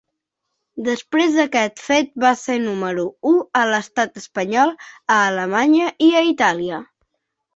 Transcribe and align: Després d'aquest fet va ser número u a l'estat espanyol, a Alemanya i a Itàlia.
Després 0.85 1.35
d'aquest 1.39 1.81
fet 1.89 2.09
va 2.23 2.31
ser 2.43 2.55
número 2.63 3.03
u 3.33 3.35
a 3.61 3.63
l'estat 3.73 4.17
espanyol, 4.23 4.73
a 5.17 5.21
Alemanya 5.29 5.91
i 6.07 6.11
a 6.23 6.27
Itàlia. 6.31 6.81